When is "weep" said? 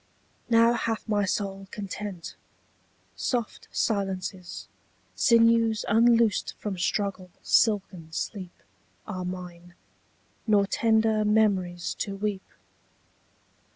12.15-12.49